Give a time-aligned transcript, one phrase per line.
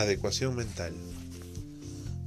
[0.00, 0.94] Adecuación mental.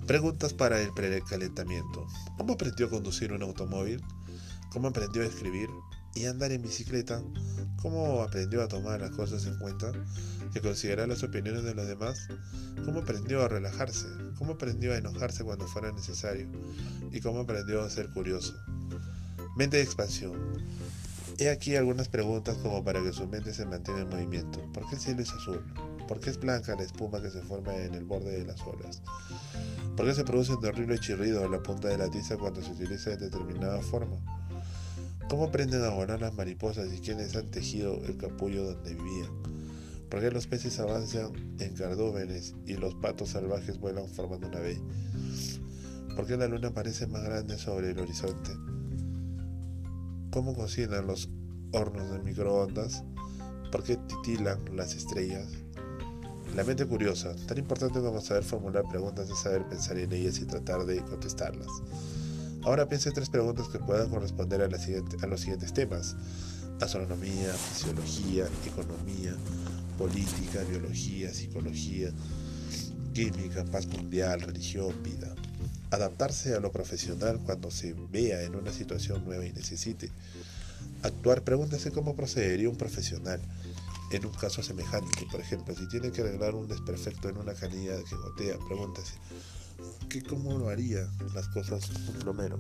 [0.06, 2.06] Preguntas para el precalentamiento.
[2.38, 4.00] ¿Cómo aprendió a conducir un automóvil?
[4.72, 5.70] ¿Cómo aprendió a escribir
[6.14, 7.24] y andar en bicicleta?
[7.82, 9.92] ¿Cómo aprendió a tomar las cosas en cuenta
[10.54, 12.28] y considerar las opiniones de los demás?
[12.86, 14.06] ¿Cómo aprendió a relajarse?
[14.38, 16.48] ¿Cómo aprendió a enojarse cuando fuera necesario?
[17.12, 18.54] ¿Y cómo aprendió a ser curioso?
[19.58, 20.34] Mente de expansión.
[21.40, 24.60] He aquí algunas preguntas como para que su mente se mantenga en movimiento.
[24.72, 25.64] ¿Por qué el cielo es azul?
[26.08, 29.02] ¿Por qué es blanca la espuma que se forma en el borde de las olas?
[29.98, 32.72] ¿Por qué se produce un horrible chirrido en la punta de la tiza cuando se
[32.72, 34.18] utiliza de determinada forma?
[35.28, 39.32] ¿Cómo aprenden a volar las mariposas y quiénes han tejido el capullo donde vivían?
[40.10, 44.80] ¿Por qué los peces avanzan en cardúmenes y los patos salvajes vuelan formando una V?
[46.16, 48.52] ¿Por qué la luna parece más grande sobre el horizonte?
[50.34, 51.30] ¿Cómo cocinan los
[51.74, 53.04] hornos de microondas?
[53.72, 55.48] ¿Por qué titilan las estrellas?
[56.56, 60.46] La mente curiosa, tan importante como saber formular preguntas es saber pensar en ellas y
[60.46, 61.68] tratar de contestarlas.
[62.64, 66.16] Ahora piense tres preguntas que puedan corresponder a, a los siguientes temas.
[66.82, 69.36] Astronomía, fisiología, economía,
[70.00, 72.10] política, biología, psicología,
[73.14, 75.36] química, paz mundial, religión, vida.
[75.94, 80.10] Adaptarse a lo profesional cuando se vea en una situación nueva y necesite.
[81.04, 83.40] Actuar, pregúntese cómo procedería un profesional
[84.12, 85.28] en un caso semejante.
[85.30, 89.14] Por ejemplo, si tiene que arreglar un desperfecto en una canilla que gotea, pregúntese,
[90.10, 92.58] ¿qué, ¿cómo lo haría las cosas un plomero?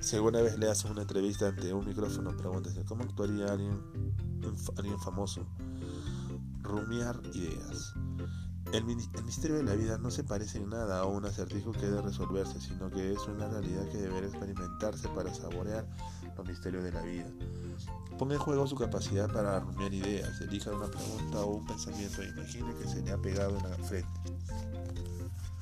[0.00, 3.82] Si alguna vez le hace una entrevista ante un micrófono, pregúntese, ¿cómo actuaría alguien,
[4.76, 5.44] alguien famoso?
[6.62, 7.94] Rumiar ideas.
[8.72, 12.02] El, misterio de la vida no se parece en nada a un acertijo que debe
[12.02, 15.86] resolverse, sino que es una realidad que deberá experimentarse para saborear
[16.36, 17.26] los misterios de la vida.
[18.18, 22.28] Ponga en juego su capacidad para rumiar ideas, elija una pregunta o un pensamiento e
[22.28, 24.08] imagine que se le ha pegado en la frente.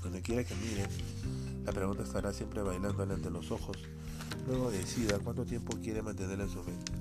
[0.02, 0.86] Donde quiera que mire,
[1.64, 3.76] la pregunta estará siempre bailándole ante los ojos.
[4.46, 6.92] Luego decida cuánto tiempo quiere mantenerla en su mente.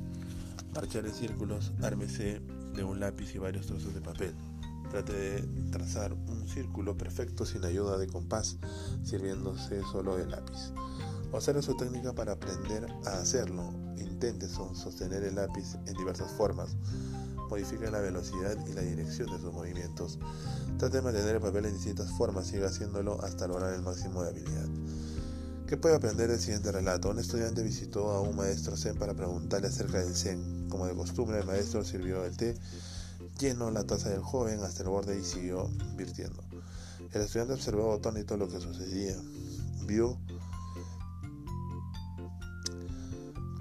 [0.74, 2.42] Marchar en círculos, ármese
[2.74, 4.34] de un lápiz y varios trozos de papel.
[4.90, 8.58] Trate de trazar un círculo perfecto sin ayuda de compás,
[9.04, 10.72] sirviéndose solo de lápiz.
[11.32, 16.76] Observe su técnica para aprender a hacerlo intente sostener el lápiz en diversas formas.
[17.50, 20.20] Modifique la velocidad y la dirección de sus movimientos.
[20.78, 24.30] Trate de mantener el papel en distintas formas, siga haciéndolo hasta lograr el máximo de
[24.30, 24.70] habilidad.
[25.68, 27.10] ¿Qué puede aprender del siguiente relato?
[27.10, 30.68] Un estudiante visitó a un maestro Zen para preguntarle acerca del Zen.
[30.70, 32.56] Como de costumbre, el maestro sirvió el té,
[33.44, 36.42] llenó la taza del joven hasta el borde y siguió virtiendo.
[37.12, 39.18] El estudiante observó atónito lo que sucedía.
[39.86, 40.18] Vio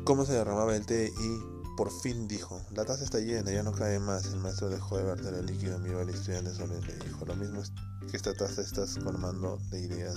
[0.05, 3.73] cómo se derramaba el té y por fin dijo, la taza está llena, ya no
[3.73, 4.27] cae más.
[4.27, 7.61] El maestro dejó de verter el líquido, miró al estudiante solo y dijo, lo mismo
[7.61, 7.73] es
[8.09, 10.17] que esta taza estás colmando de ideas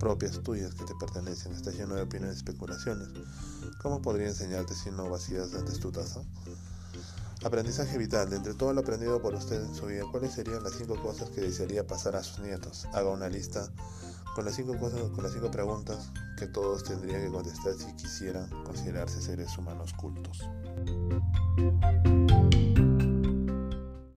[0.00, 3.08] propias tuyas que te pertenecen, está lleno de opiniones y especulaciones.
[3.80, 6.20] ¿Cómo podría enseñarte si no vacías antes tu taza?
[7.44, 8.30] Aprendizaje vital.
[8.30, 11.30] De entre todo lo aprendido por usted en su vida, ¿cuáles serían las cinco cosas
[11.30, 12.86] que desearía pasar a sus nietos?
[12.92, 13.68] Haga una lista
[14.34, 18.48] con las cinco cosas, con las cinco preguntas que todos tendrían que contestar si quisieran
[18.64, 20.38] considerarse seres humanos cultos.